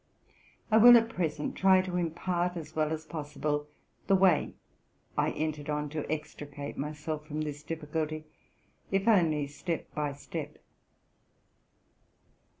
[0.71, 3.67] I will at present try to impart, as well as possible,
[4.07, 4.55] the way
[5.15, 8.25] I entered on to extri cate myself from this difficulty,
[8.89, 10.57] if only step by step.